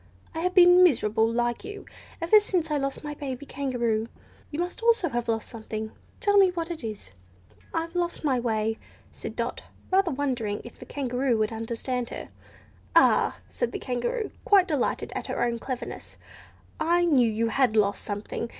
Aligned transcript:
I 0.33 0.39
have 0.39 0.55
been 0.55 0.83
miserable, 0.83 1.31
like 1.31 1.63
you, 1.63 1.85
ever 2.23 2.39
since 2.39 2.71
I 2.71 2.77
lost 2.79 3.03
my 3.03 3.13
baby 3.13 3.45
Kangaroo. 3.45 4.07
You 4.49 4.63
also 4.63 4.87
must 4.87 5.01
have 5.03 5.27
lost 5.27 5.47
something. 5.47 5.91
Tell 6.19 6.37
me 6.37 6.49
what 6.49 6.71
it 6.71 6.83
is?" 6.83 7.11
"I've 7.71 7.93
lost 7.93 8.23
my 8.23 8.39
way," 8.39 8.79
said 9.11 9.35
Dot; 9.35 9.61
rather 9.91 10.09
wondering 10.09 10.59
if 10.63 10.79
the 10.79 10.87
Kangaroo 10.87 11.37
would 11.37 11.51
understand 11.51 12.09
her. 12.09 12.29
"Ah!" 12.95 13.41
said 13.47 13.73
the 13.73 13.77
Kangaroo, 13.79 14.31
quite 14.43 14.67
delighted 14.67 15.13
at 15.15 15.27
her 15.27 15.43
own 15.43 15.59
cleverness, 15.59 16.17
"I 16.79 17.05
knew 17.05 17.29
you 17.29 17.49
had 17.49 17.75
lost 17.75 18.03
something! 18.03 18.49